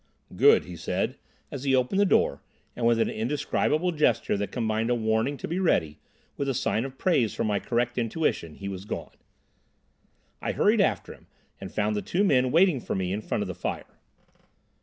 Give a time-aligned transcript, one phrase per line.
[0.35, 1.19] "Good!" he said,
[1.51, 2.41] as he opened the door,
[2.75, 5.99] and with an indescribable gesture that combined a warning to be ready
[6.37, 9.13] with a sign of praise for my correct intuition, he was gone.
[10.41, 11.27] I hurried after him,
[11.59, 13.99] and found the two men waiting for me in front of the fire.